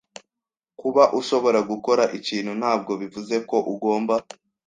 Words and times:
Kuba 0.79 1.03
ushobora 1.19 1.59
gukora 1.69 2.03
ikintu 2.17 2.51
ntabwo 2.59 2.91
bivuze 3.01 3.35
ko 3.49 3.57
ugomba. 3.73 4.15